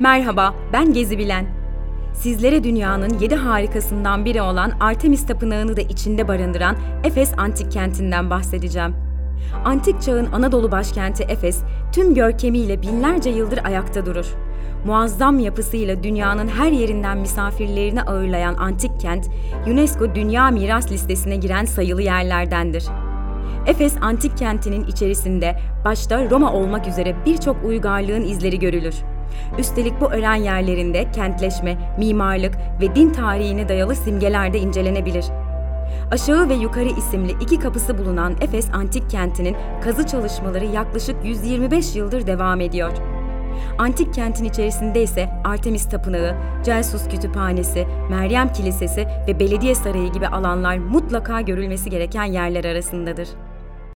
Merhaba, 0.00 0.54
ben 0.72 0.92
Gezi 0.92 1.18
Bilen. 1.18 1.46
Sizlere 2.14 2.64
dünyanın 2.64 3.18
yedi 3.18 3.34
harikasından 3.34 4.24
biri 4.24 4.42
olan 4.42 4.72
Artemis 4.80 5.26
Tapınağı'nı 5.26 5.76
da 5.76 5.80
içinde 5.80 6.28
barındıran 6.28 6.76
Efes 7.04 7.32
Antik 7.38 7.72
Kenti'nden 7.72 8.30
bahsedeceğim. 8.30 8.94
Antik 9.64 10.02
çağın 10.02 10.32
Anadolu 10.32 10.72
başkenti 10.72 11.22
Efes, 11.22 11.62
tüm 11.92 12.14
görkemiyle 12.14 12.82
binlerce 12.82 13.30
yıldır 13.30 13.60
ayakta 13.64 14.06
durur. 14.06 14.26
Muazzam 14.86 15.38
yapısıyla 15.38 16.02
dünyanın 16.02 16.48
her 16.48 16.72
yerinden 16.72 17.18
misafirlerini 17.18 18.02
ağırlayan 18.02 18.54
antik 18.54 19.00
kent, 19.00 19.30
UNESCO 19.66 20.14
Dünya 20.14 20.50
Miras 20.50 20.92
Listesi'ne 20.92 21.36
giren 21.36 21.64
sayılı 21.64 22.02
yerlerdendir. 22.02 22.84
Efes 23.66 23.94
antik 24.00 24.38
kentinin 24.38 24.86
içerisinde 24.86 25.60
başta 25.84 26.30
Roma 26.30 26.52
olmak 26.52 26.88
üzere 26.88 27.16
birçok 27.26 27.64
uygarlığın 27.64 28.22
izleri 28.22 28.58
görülür. 28.58 28.94
Üstelik 29.58 30.00
bu 30.00 30.12
öğren 30.12 30.34
yerlerinde 30.34 31.10
kentleşme, 31.12 31.76
mimarlık 31.98 32.54
ve 32.80 32.94
din 32.94 33.10
tarihine 33.10 33.68
dayalı 33.68 33.94
simgeler 33.94 34.52
de 34.52 34.58
incelenebilir. 34.58 35.24
Aşağı 36.10 36.48
ve 36.48 36.54
yukarı 36.54 36.88
isimli 36.88 37.32
iki 37.40 37.58
kapısı 37.58 37.98
bulunan 37.98 38.34
Efes 38.40 38.68
antik 38.74 39.10
kentinin 39.10 39.56
kazı 39.84 40.06
çalışmaları 40.06 40.64
yaklaşık 40.64 41.16
125 41.24 41.96
yıldır 41.96 42.26
devam 42.26 42.60
ediyor. 42.60 42.92
Antik 43.78 44.14
kentin 44.14 44.44
içerisinde 44.44 45.02
ise 45.02 45.28
Artemis 45.44 45.88
Tapınağı, 45.88 46.34
Celsus 46.64 47.08
Kütüphanesi, 47.08 47.86
Meryem 48.10 48.52
Kilisesi 48.52 49.06
ve 49.28 49.40
Belediye 49.40 49.74
Sarayı 49.74 50.12
gibi 50.12 50.26
alanlar 50.28 50.78
mutlaka 50.78 51.40
görülmesi 51.40 51.90
gereken 51.90 52.24
yerler 52.24 52.64
arasındadır. 52.64 53.28